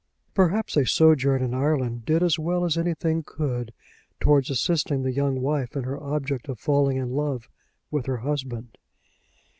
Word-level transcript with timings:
Perhaps 0.33 0.77
a 0.77 0.83
sojourn 0.87 1.43
in 1.43 1.53
Ireland 1.53 2.05
did 2.05 2.23
as 2.23 2.39
well 2.39 2.65
as 2.65 2.75
anything 2.75 3.21
could 3.21 3.71
towards 4.19 4.49
assisting 4.49 5.03
the 5.03 5.13
young 5.13 5.41
wife 5.43 5.75
in 5.75 5.83
her 5.83 6.01
object 6.01 6.49
of 6.49 6.57
falling 6.59 6.97
in 6.97 7.11
love 7.11 7.47
with 7.91 8.07
her 8.07 8.17
husband. 8.17 8.79